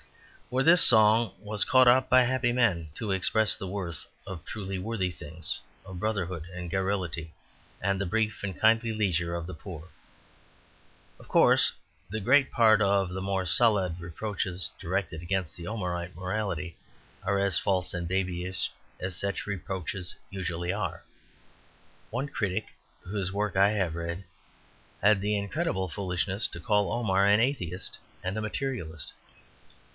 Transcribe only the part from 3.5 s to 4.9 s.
the worth of truly